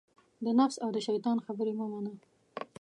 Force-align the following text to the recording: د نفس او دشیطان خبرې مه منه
د 0.43 0.45
نفس 0.59 0.75
او 0.83 0.89
دشیطان 0.97 1.37
خبرې 1.45 1.73
مه 1.79 1.85
منه 1.91 2.13